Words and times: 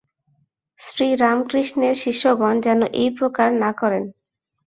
শ্রীরামকৃষ্ণের 0.79 1.95
শিষ্যগণ 1.95 2.55
যেন 2.61 2.81
এই 2.93 3.09
প্রকার 3.11 3.49
না 3.53 3.71
করেন। 3.73 4.03